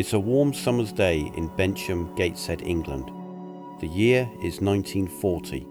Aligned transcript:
It's 0.00 0.14
a 0.14 0.18
warm 0.18 0.54
summer's 0.54 0.92
day 0.92 1.30
in 1.36 1.54
Bensham, 1.58 2.14
Gateshead, 2.14 2.62
England. 2.62 3.10
The 3.82 3.86
year 3.86 4.22
is 4.42 4.62
1940. 4.62 5.66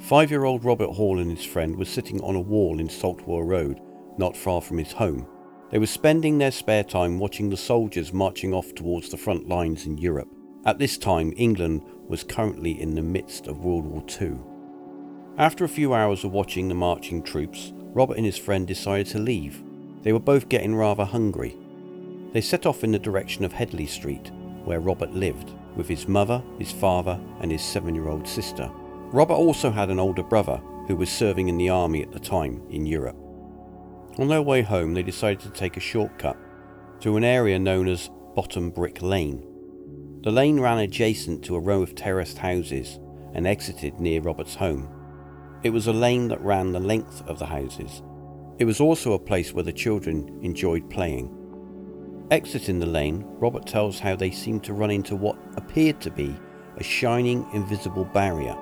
Five 0.00 0.30
year 0.30 0.44
old 0.44 0.64
Robert 0.64 0.88
Hall 0.88 1.18
and 1.18 1.30
his 1.30 1.44
friend 1.44 1.76
were 1.76 1.84
sitting 1.84 2.22
on 2.22 2.36
a 2.36 2.40
wall 2.40 2.80
in 2.80 2.88
Saltwell 2.88 3.46
Road, 3.46 3.82
not 4.16 4.34
far 4.34 4.62
from 4.62 4.78
his 4.78 4.92
home. 4.92 5.26
They 5.70 5.78
were 5.78 5.84
spending 5.84 6.38
their 6.38 6.52
spare 6.52 6.84
time 6.84 7.18
watching 7.18 7.50
the 7.50 7.56
soldiers 7.58 8.14
marching 8.14 8.54
off 8.54 8.74
towards 8.74 9.10
the 9.10 9.18
front 9.18 9.46
lines 9.46 9.84
in 9.84 9.98
Europe. 9.98 10.30
At 10.64 10.78
this 10.78 10.96
time, 10.96 11.34
England 11.36 11.82
was 12.08 12.24
currently 12.24 12.80
in 12.80 12.94
the 12.94 13.02
midst 13.02 13.46
of 13.46 13.62
World 13.62 13.84
War 13.84 14.02
II. 14.22 14.38
After 15.36 15.66
a 15.66 15.68
few 15.68 15.92
hours 15.92 16.24
of 16.24 16.32
watching 16.32 16.68
the 16.68 16.74
marching 16.74 17.22
troops, 17.22 17.74
Robert 17.92 18.16
and 18.16 18.24
his 18.24 18.38
friend 18.38 18.66
decided 18.66 19.08
to 19.08 19.18
leave. 19.18 19.62
They 20.00 20.14
were 20.14 20.18
both 20.18 20.48
getting 20.48 20.76
rather 20.76 21.04
hungry. 21.04 21.58
They 22.32 22.40
set 22.40 22.66
off 22.66 22.84
in 22.84 22.92
the 22.92 22.98
direction 22.98 23.44
of 23.44 23.52
Headley 23.52 23.86
Street, 23.86 24.30
where 24.64 24.80
Robert 24.80 25.12
lived, 25.12 25.52
with 25.76 25.88
his 25.88 26.06
mother, 26.06 26.42
his 26.58 26.70
father, 26.70 27.18
and 27.40 27.50
his 27.50 27.62
seven 27.62 27.94
year 27.94 28.08
old 28.08 28.28
sister. 28.28 28.70
Robert 29.12 29.34
also 29.34 29.70
had 29.70 29.90
an 29.90 29.98
older 29.98 30.22
brother 30.22 30.60
who 30.86 30.96
was 30.96 31.10
serving 31.10 31.48
in 31.48 31.58
the 31.58 31.68
army 31.68 32.02
at 32.02 32.12
the 32.12 32.20
time 32.20 32.62
in 32.70 32.86
Europe. 32.86 33.16
On 34.18 34.28
their 34.28 34.42
way 34.42 34.62
home, 34.62 34.94
they 34.94 35.02
decided 35.02 35.40
to 35.40 35.50
take 35.50 35.76
a 35.76 35.80
shortcut 35.80 36.36
to 37.00 37.16
an 37.16 37.24
area 37.24 37.58
known 37.58 37.88
as 37.88 38.10
Bottom 38.34 38.70
Brick 38.70 39.02
Lane. 39.02 39.46
The 40.22 40.30
lane 40.30 40.60
ran 40.60 40.78
adjacent 40.78 41.44
to 41.44 41.56
a 41.56 41.60
row 41.60 41.82
of 41.82 41.94
terraced 41.94 42.38
houses 42.38 42.98
and 43.32 43.46
exited 43.46 43.98
near 43.98 44.20
Robert's 44.20 44.54
home. 44.54 44.88
It 45.62 45.70
was 45.70 45.86
a 45.86 45.92
lane 45.92 46.28
that 46.28 46.40
ran 46.42 46.72
the 46.72 46.80
length 46.80 47.26
of 47.26 47.38
the 47.38 47.46
houses. 47.46 48.02
It 48.58 48.66
was 48.66 48.80
also 48.80 49.14
a 49.14 49.18
place 49.18 49.52
where 49.52 49.64
the 49.64 49.72
children 49.72 50.38
enjoyed 50.42 50.90
playing. 50.90 51.34
Exiting 52.30 52.78
the 52.78 52.86
lane, 52.86 53.24
Robert 53.40 53.66
tells 53.66 53.98
how 53.98 54.14
they 54.14 54.30
seemed 54.30 54.62
to 54.62 54.72
run 54.72 54.92
into 54.92 55.16
what 55.16 55.36
appeared 55.56 56.00
to 56.00 56.12
be 56.12 56.36
a 56.76 56.82
shining 56.82 57.44
invisible 57.52 58.04
barrier. 58.04 58.56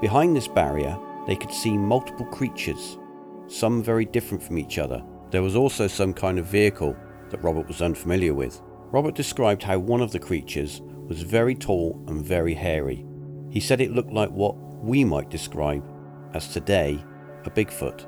Behind 0.00 0.34
this 0.34 0.48
barrier, 0.48 0.98
they 1.28 1.36
could 1.36 1.52
see 1.52 1.78
multiple 1.78 2.26
creatures, 2.26 2.98
some 3.46 3.84
very 3.84 4.04
different 4.04 4.42
from 4.42 4.58
each 4.58 4.78
other. 4.78 5.00
There 5.30 5.42
was 5.42 5.54
also 5.54 5.86
some 5.86 6.12
kind 6.12 6.40
of 6.40 6.46
vehicle 6.46 6.96
that 7.30 7.42
Robert 7.42 7.68
was 7.68 7.82
unfamiliar 7.82 8.34
with. 8.34 8.60
Robert 8.90 9.14
described 9.14 9.62
how 9.62 9.78
one 9.78 10.00
of 10.00 10.10
the 10.10 10.18
creatures 10.18 10.82
was 11.06 11.22
very 11.22 11.54
tall 11.54 12.02
and 12.08 12.24
very 12.24 12.54
hairy. 12.54 13.06
He 13.48 13.60
said 13.60 13.80
it 13.80 13.92
looked 13.92 14.12
like 14.12 14.30
what 14.30 14.56
we 14.82 15.04
might 15.04 15.30
describe 15.30 15.84
as 16.34 16.48
today 16.48 17.04
a 17.44 17.50
Bigfoot. 17.50 18.06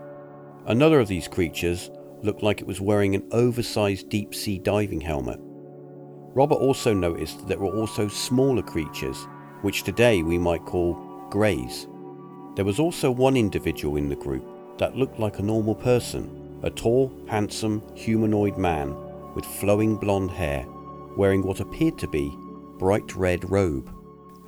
Another 0.66 0.98
of 0.98 1.06
these 1.06 1.28
creatures 1.28 1.90
looked 2.26 2.42
like 2.42 2.60
it 2.60 2.66
was 2.66 2.80
wearing 2.80 3.14
an 3.14 3.26
oversized 3.32 4.10
deep 4.10 4.34
sea 4.34 4.58
diving 4.58 5.00
helmet. 5.00 5.40
Robert 6.34 6.56
also 6.56 6.92
noticed 6.92 7.38
that 7.38 7.48
there 7.48 7.58
were 7.58 7.74
also 7.74 8.08
smaller 8.08 8.62
creatures, 8.62 9.26
which 9.62 9.84
today 9.84 10.22
we 10.22 10.36
might 10.36 10.66
call 10.66 10.94
greys. 11.30 11.86
There 12.56 12.64
was 12.64 12.78
also 12.78 13.10
one 13.10 13.36
individual 13.36 13.96
in 13.96 14.10
the 14.10 14.16
group 14.16 14.44
that 14.78 14.96
looked 14.96 15.18
like 15.18 15.38
a 15.38 15.42
normal 15.42 15.74
person, 15.74 16.60
a 16.62 16.68
tall, 16.68 17.10
handsome, 17.26 17.82
humanoid 17.94 18.58
man 18.58 18.94
with 19.34 19.46
flowing 19.46 19.96
blonde 19.96 20.30
hair, 20.30 20.66
wearing 21.16 21.42
what 21.42 21.60
appeared 21.60 21.98
to 21.98 22.08
be 22.08 22.30
bright 22.78 23.14
red 23.16 23.50
robe. 23.50 23.90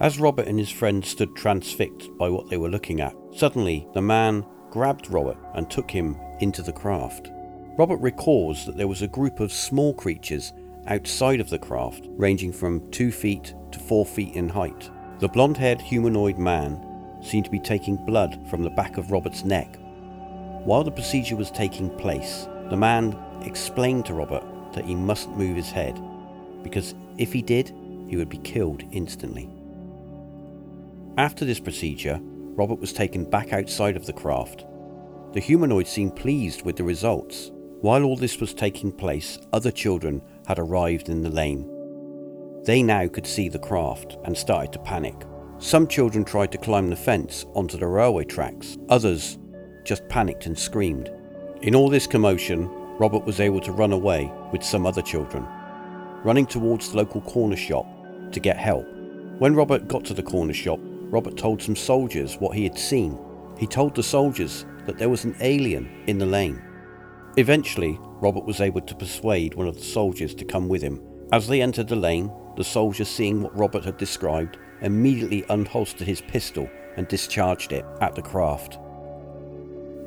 As 0.00 0.20
Robert 0.20 0.46
and 0.46 0.58
his 0.58 0.70
friend 0.70 1.04
stood 1.04 1.34
transfixed 1.34 2.16
by 2.18 2.28
what 2.28 2.50
they 2.50 2.56
were 2.56 2.68
looking 2.68 3.00
at, 3.00 3.16
suddenly 3.34 3.86
the 3.94 4.02
man 4.02 4.44
grabbed 4.70 5.10
Robert 5.10 5.38
and 5.54 5.70
took 5.70 5.90
him 5.90 6.16
into 6.40 6.62
the 6.62 6.72
craft. 6.72 7.30
Robert 7.78 8.00
recalls 8.00 8.66
that 8.66 8.76
there 8.76 8.88
was 8.88 9.02
a 9.02 9.06
group 9.06 9.38
of 9.38 9.52
small 9.52 9.94
creatures 9.94 10.52
outside 10.88 11.38
of 11.38 11.48
the 11.48 11.60
craft, 11.60 12.08
ranging 12.16 12.52
from 12.52 12.90
2 12.90 13.12
feet 13.12 13.54
to 13.70 13.78
4 13.78 14.04
feet 14.04 14.34
in 14.34 14.48
height. 14.48 14.90
The 15.20 15.28
blonde 15.28 15.56
haired 15.56 15.80
humanoid 15.80 16.38
man 16.38 16.84
seemed 17.22 17.44
to 17.44 17.52
be 17.52 17.60
taking 17.60 18.04
blood 18.04 18.36
from 18.50 18.64
the 18.64 18.70
back 18.70 18.98
of 18.98 19.12
Robert's 19.12 19.44
neck. 19.44 19.78
While 20.64 20.82
the 20.82 20.90
procedure 20.90 21.36
was 21.36 21.52
taking 21.52 21.88
place, 21.98 22.48
the 22.68 22.76
man 22.76 23.16
explained 23.42 24.06
to 24.06 24.14
Robert 24.14 24.42
that 24.72 24.84
he 24.84 24.96
mustn't 24.96 25.38
move 25.38 25.54
his 25.54 25.70
head, 25.70 26.02
because 26.64 26.96
if 27.16 27.32
he 27.32 27.42
did, 27.42 27.68
he 28.08 28.16
would 28.16 28.28
be 28.28 28.38
killed 28.38 28.82
instantly. 28.90 29.48
After 31.16 31.44
this 31.44 31.60
procedure, 31.60 32.18
Robert 32.22 32.80
was 32.80 32.92
taken 32.92 33.22
back 33.22 33.52
outside 33.52 33.96
of 33.96 34.04
the 34.04 34.12
craft. 34.12 34.66
The 35.32 35.40
humanoid 35.40 35.86
seemed 35.86 36.16
pleased 36.16 36.62
with 36.62 36.74
the 36.74 36.82
results 36.82 37.52
while 37.80 38.04
all 38.04 38.16
this 38.16 38.40
was 38.40 38.54
taking 38.54 38.90
place, 38.90 39.38
other 39.52 39.70
children 39.70 40.20
had 40.46 40.58
arrived 40.58 41.08
in 41.08 41.22
the 41.22 41.30
lane. 41.30 41.68
They 42.64 42.82
now 42.82 43.06
could 43.08 43.26
see 43.26 43.48
the 43.48 43.58
craft 43.58 44.16
and 44.24 44.36
started 44.36 44.72
to 44.72 44.78
panic. 44.80 45.14
Some 45.58 45.86
children 45.86 46.24
tried 46.24 46.52
to 46.52 46.58
climb 46.58 46.88
the 46.88 46.96
fence 46.96 47.46
onto 47.54 47.78
the 47.78 47.86
railway 47.86 48.24
tracks, 48.24 48.76
others 48.88 49.38
just 49.84 50.08
panicked 50.08 50.46
and 50.46 50.58
screamed. 50.58 51.10
In 51.62 51.74
all 51.74 51.88
this 51.88 52.06
commotion, 52.06 52.68
Robert 52.98 53.24
was 53.24 53.40
able 53.40 53.60
to 53.60 53.72
run 53.72 53.92
away 53.92 54.31
with 54.52 54.62
some 54.62 54.86
other 54.86 55.02
children, 55.02 55.46
running 56.24 56.46
towards 56.46 56.90
the 56.90 56.96
local 56.96 57.20
corner 57.22 57.56
shop 57.56 57.86
to 58.32 58.40
get 58.40 58.56
help. 58.56 58.86
When 59.38 59.54
Robert 59.54 59.88
got 59.88 60.04
to 60.06 60.14
the 60.14 60.22
corner 60.22 60.52
shop, 60.52 60.81
Robert 60.82 61.36
told 61.36 61.62
some 61.62 61.76
soldiers 61.76 62.36
what 62.36 62.56
he 62.56 62.64
had 62.64 62.78
seen. 62.78 63.19
He 63.56 63.66
told 63.66 63.94
the 63.94 64.02
soldiers 64.02 64.66
that 64.84 64.98
there 64.98 65.08
was 65.08 65.24
an 65.24 65.36
alien 65.40 65.88
in 66.06 66.19
the 66.19 66.26
lane. 66.26 66.62
Eventually, 67.36 67.98
Robert 68.20 68.44
was 68.44 68.60
able 68.60 68.80
to 68.80 68.94
persuade 68.94 69.54
one 69.54 69.69
of 69.69 69.76
the 69.76 69.82
soldiers 69.82 70.34
to 70.34 70.44
come 70.44 70.69
with 70.69 70.82
him. 70.82 71.00
As 71.32 71.46
they 71.46 71.62
entered 71.62 71.88
the 71.88 71.96
lane, 71.96 72.32
the 72.56 72.64
soldier, 72.64 73.04
seeing 73.04 73.42
what 73.42 73.56
Robert 73.56 73.84
had 73.84 73.96
described, 73.96 74.58
immediately 74.80 75.42
unholstered 75.42 76.06
his 76.06 76.20
pistol 76.20 76.69
and 76.96 77.06
discharged 77.06 77.72
it 77.72 77.84
at 78.00 78.14
the 78.14 78.22
craft. 78.22 78.78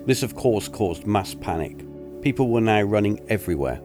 This, 0.06 0.23
of 0.23 0.35
course, 0.35 0.68
caused 0.68 1.06
mass 1.06 1.33
panic. 1.33 1.85
People 2.21 2.50
were 2.50 2.62
now 2.62 2.81
running 2.81 3.19
everywhere. 3.29 3.79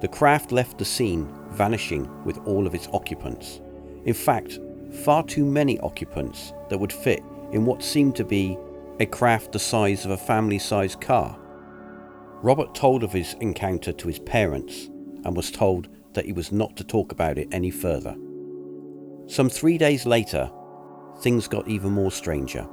The 0.00 0.08
craft 0.08 0.52
left 0.52 0.78
the 0.78 0.84
scene, 0.84 1.28
vanishing 1.50 2.08
with 2.24 2.38
all 2.46 2.66
of 2.66 2.74
its 2.74 2.88
occupants. 2.92 3.60
In 4.04 4.14
fact, 4.14 4.58
far 5.04 5.22
too 5.24 5.44
many 5.44 5.78
occupants 5.80 6.52
that 6.68 6.78
would 6.78 6.92
fit 6.92 7.22
in 7.52 7.64
what 7.64 7.82
seemed 7.82 8.16
to 8.16 8.24
be 8.24 8.56
a 9.00 9.06
craft 9.06 9.52
the 9.52 9.58
size 9.58 10.04
of 10.04 10.12
a 10.12 10.16
family 10.16 10.58
sized 10.58 11.00
car. 11.00 11.38
Robert 12.46 12.76
told 12.76 13.02
of 13.02 13.10
his 13.10 13.34
encounter 13.40 13.90
to 13.90 14.06
his 14.06 14.20
parents 14.20 14.88
and 15.24 15.34
was 15.34 15.50
told 15.50 15.88
that 16.12 16.26
he 16.26 16.32
was 16.32 16.52
not 16.52 16.76
to 16.76 16.84
talk 16.84 17.10
about 17.10 17.38
it 17.38 17.48
any 17.50 17.72
further. 17.72 18.14
Some 19.26 19.50
three 19.50 19.76
days 19.76 20.06
later, 20.06 20.48
things 21.22 21.48
got 21.48 21.66
even 21.66 21.90
more 21.90 22.12
stranger. 22.12 22.64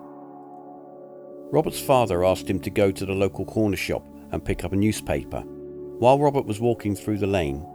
Robert's 1.52 1.80
father 1.80 2.24
asked 2.24 2.48
him 2.48 2.60
to 2.60 2.70
go 2.70 2.92
to 2.92 3.04
the 3.04 3.16
local 3.16 3.46
corner 3.46 3.76
shop 3.76 4.06
and 4.32 4.46
pick 4.46 4.64
up 4.64 4.74
a 4.74 4.76
newspaper. 4.76 5.40
While 5.40 6.20
Robert 6.20 6.46
was 6.46 6.60
walking 6.60 6.96
through 6.96 7.18
the 7.18 7.26
lane, 7.26 7.66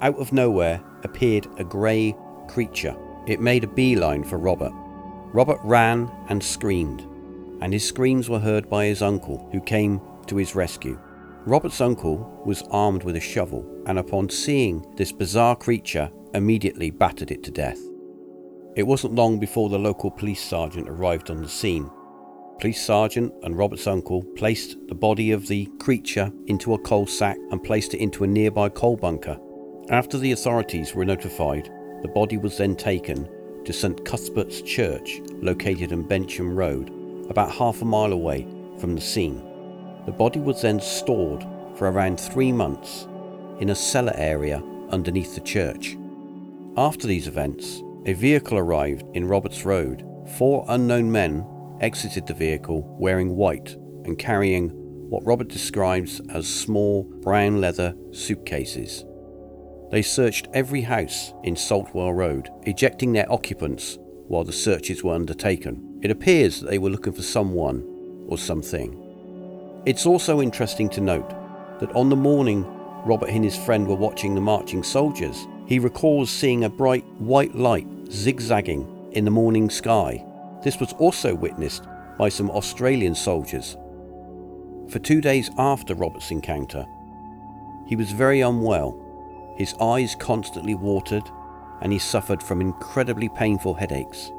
out 0.00 0.16
of 0.16 0.32
nowhere 0.32 0.80
appeared 1.02 1.46
a 1.58 1.64
grey 1.64 2.16
creature. 2.48 2.96
It 3.26 3.42
made 3.42 3.64
a 3.64 3.68
beeline 3.68 4.24
for 4.24 4.38
Robert. 4.38 4.72
Robert 5.34 5.60
ran 5.62 6.10
and 6.30 6.42
screamed, 6.42 7.02
and 7.60 7.70
his 7.70 7.86
screams 7.86 8.30
were 8.30 8.40
heard 8.40 8.70
by 8.70 8.86
his 8.86 9.02
uncle, 9.02 9.46
who 9.52 9.60
came 9.60 10.00
to 10.28 10.36
his 10.36 10.54
rescue. 10.54 10.98
Robert's 11.46 11.82
uncle 11.82 12.42
was 12.46 12.62
armed 12.70 13.04
with 13.04 13.16
a 13.16 13.20
shovel 13.20 13.82
and, 13.86 13.98
upon 13.98 14.30
seeing 14.30 14.82
this 14.96 15.12
bizarre 15.12 15.54
creature, 15.54 16.10
immediately 16.32 16.90
battered 16.90 17.30
it 17.30 17.42
to 17.44 17.50
death. 17.50 17.78
It 18.76 18.84
wasn't 18.84 19.14
long 19.14 19.38
before 19.38 19.68
the 19.68 19.78
local 19.78 20.10
police 20.10 20.42
sergeant 20.42 20.88
arrived 20.88 21.30
on 21.30 21.42
the 21.42 21.48
scene. 21.48 21.90
Police 22.60 22.82
sergeant 22.82 23.32
and 23.42 23.58
Robert's 23.58 23.86
uncle 23.86 24.22
placed 24.36 24.78
the 24.88 24.94
body 24.94 25.32
of 25.32 25.46
the 25.46 25.66
creature 25.80 26.32
into 26.46 26.72
a 26.72 26.78
coal 26.78 27.06
sack 27.06 27.36
and 27.50 27.62
placed 27.62 27.92
it 27.92 27.98
into 27.98 28.24
a 28.24 28.28
nearby 28.28 28.70
coal 28.70 28.96
bunker. 28.96 29.38
After 29.90 30.16
the 30.16 30.32
authorities 30.32 30.94
were 30.94 31.04
notified, 31.04 31.70
the 32.00 32.08
body 32.08 32.38
was 32.38 32.56
then 32.56 32.74
taken 32.74 33.28
to 33.66 33.72
St 33.72 34.02
Cuthbert's 34.06 34.62
Church, 34.62 35.20
located 35.42 35.92
on 35.92 36.08
Bensham 36.08 36.56
Road, 36.56 36.90
about 37.28 37.52
half 37.52 37.82
a 37.82 37.84
mile 37.84 38.12
away 38.12 38.46
from 38.78 38.94
the 38.94 39.00
scene. 39.00 39.53
The 40.06 40.12
body 40.12 40.40
was 40.40 40.62
then 40.62 40.80
stored 40.80 41.42
for 41.76 41.90
around 41.90 42.20
three 42.20 42.52
months 42.52 43.08
in 43.58 43.70
a 43.70 43.74
cellar 43.74 44.12
area 44.16 44.62
underneath 44.90 45.34
the 45.34 45.40
church. 45.40 45.96
After 46.76 47.06
these 47.06 47.26
events, 47.26 47.82
a 48.06 48.12
vehicle 48.12 48.58
arrived 48.58 49.04
in 49.14 49.26
Roberts 49.26 49.64
Road. 49.64 50.04
Four 50.36 50.66
unknown 50.68 51.10
men 51.10 51.46
exited 51.80 52.26
the 52.26 52.34
vehicle 52.34 52.82
wearing 52.98 53.34
white 53.34 53.76
and 54.04 54.18
carrying 54.18 54.70
what 55.08 55.24
Robert 55.24 55.48
describes 55.48 56.20
as 56.30 56.46
small 56.46 57.04
brown 57.04 57.60
leather 57.60 57.94
suitcases. 58.12 59.04
They 59.90 60.02
searched 60.02 60.48
every 60.52 60.82
house 60.82 61.32
in 61.44 61.54
Saltwell 61.54 62.14
Road, 62.14 62.50
ejecting 62.62 63.12
their 63.12 63.30
occupants 63.30 63.98
while 64.28 64.44
the 64.44 64.52
searches 64.52 65.04
were 65.04 65.14
undertaken. 65.14 66.00
It 66.02 66.10
appears 66.10 66.60
that 66.60 66.70
they 66.70 66.78
were 66.78 66.90
looking 66.90 67.12
for 67.12 67.22
someone 67.22 67.84
or 68.28 68.36
something. 68.36 69.03
It's 69.86 70.06
also 70.06 70.40
interesting 70.40 70.88
to 70.90 71.00
note 71.00 71.28
that 71.80 71.94
on 71.94 72.08
the 72.08 72.16
morning 72.16 72.64
Robert 73.04 73.28
and 73.28 73.44
his 73.44 73.56
friend 73.56 73.86
were 73.86 73.94
watching 73.94 74.34
the 74.34 74.40
marching 74.40 74.82
soldiers, 74.82 75.46
He 75.66 75.78
recalls 75.78 76.30
seeing 76.30 76.64
a 76.64 76.68
bright 76.68 77.04
white 77.18 77.54
light 77.54 77.86
zigzagging 78.10 78.86
in 79.12 79.24
the 79.24 79.30
morning 79.30 79.70
sky. 79.70 80.24
This 80.62 80.78
was 80.78 80.92
also 80.94 81.34
witnessed 81.34 81.84
by 82.18 82.28
some 82.28 82.50
Australian 82.50 83.14
soldiers. 83.14 83.76
For 84.88 84.98
two 84.98 85.20
days 85.20 85.50
after 85.56 85.94
Robert's 85.94 86.30
encounter, 86.30 86.86
he 87.86 87.96
was 87.96 88.12
very 88.12 88.42
unwell. 88.42 89.00
His 89.56 89.74
eyes 89.80 90.14
constantly 90.14 90.74
watered 90.74 91.24
and 91.80 91.92
he 91.92 91.98
suffered 91.98 92.42
from 92.42 92.60
incredibly 92.60 93.28
painful 93.30 93.74
headaches. 93.74 94.30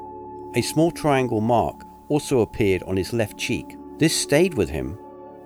A 0.54 0.62
small 0.62 0.90
triangle 0.90 1.40
mark 1.40 1.84
also 2.08 2.40
appeared 2.40 2.82
on 2.84 2.96
his 2.96 3.12
left 3.12 3.36
cheek. 3.36 3.76
This 3.98 4.16
stayed 4.16 4.54
with 4.54 4.70
him 4.70 4.98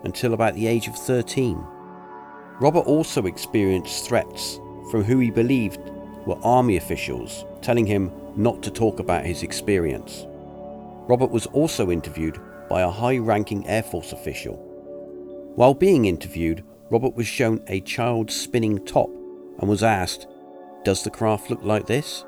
until 0.04 0.34
about 0.34 0.54
the 0.54 0.66
age 0.66 0.88
of 0.88 0.96
13. 0.96 1.64
Robert 2.60 2.80
also 2.80 3.26
experienced 3.26 4.06
threats 4.06 4.60
from 4.90 5.02
who 5.04 5.18
he 5.18 5.30
believed 5.30 5.80
were 6.26 6.38
army 6.42 6.76
officials 6.76 7.44
telling 7.62 7.86
him 7.86 8.12
not 8.36 8.62
to 8.62 8.70
talk 8.70 9.00
about 9.00 9.24
his 9.24 9.42
experience. 9.42 10.26
Robert 11.08 11.30
was 11.30 11.46
also 11.46 11.90
interviewed 11.90 12.40
by 12.68 12.82
a 12.82 12.90
high 12.90 13.18
ranking 13.18 13.66
Air 13.66 13.82
Force 13.82 14.12
official. 14.12 14.54
While 15.56 15.74
being 15.74 16.04
interviewed, 16.04 16.64
Robert 16.90 17.14
was 17.14 17.26
shown 17.26 17.62
a 17.66 17.80
child's 17.80 18.34
spinning 18.34 18.84
top 18.84 19.10
and 19.58 19.68
was 19.68 19.82
asked, 19.82 20.26
Does 20.84 21.02
the 21.02 21.10
craft 21.10 21.50
look 21.50 21.62
like 21.62 21.86
this? 21.86 22.24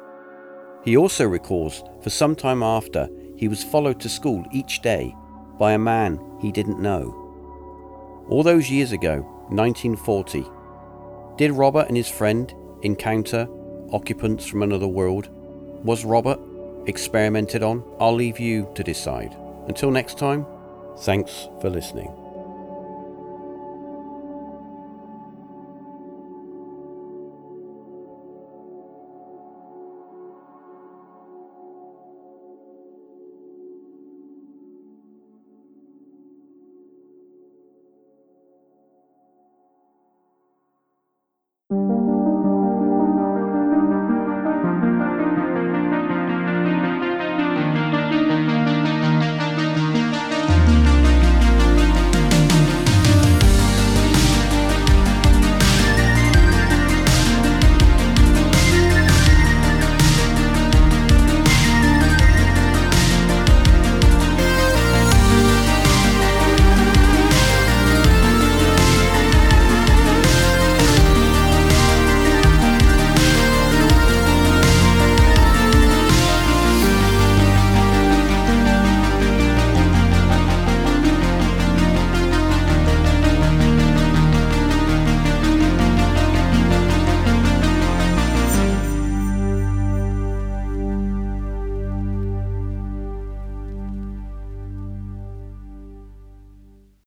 He 0.84 0.96
also 0.96 1.26
recalls 1.26 1.84
for 2.02 2.10
some 2.10 2.34
time 2.34 2.62
after 2.62 3.08
he 3.36 3.48
was 3.48 3.62
followed 3.62 4.00
to 4.00 4.08
school 4.08 4.44
each 4.50 4.82
day 4.82 5.14
by 5.58 5.72
a 5.72 5.78
man 5.78 6.18
he 6.40 6.50
didn't 6.50 6.80
know. 6.80 7.21
All 8.28 8.42
those 8.42 8.70
years 8.70 8.92
ago, 8.92 9.20
1940, 9.48 10.46
did 11.36 11.50
Robert 11.52 11.88
and 11.88 11.96
his 11.96 12.08
friend 12.08 12.52
encounter 12.82 13.48
occupants 13.92 14.46
from 14.46 14.62
another 14.62 14.88
world? 14.88 15.28
Was 15.84 16.04
Robert 16.04 16.38
experimented 16.86 17.62
on? 17.62 17.82
I'll 17.98 18.14
leave 18.14 18.38
you 18.38 18.70
to 18.74 18.84
decide. 18.84 19.36
Until 19.66 19.90
next 19.90 20.18
time, 20.18 20.46
thanks 20.98 21.48
for 21.60 21.68
listening. 21.68 22.21